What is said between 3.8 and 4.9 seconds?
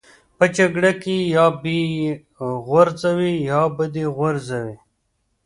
دې غورځوي